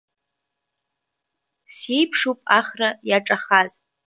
Сиеиԥшуп 1.73 2.39
ахра 2.57 2.89
иаҿахаз… 3.09 3.71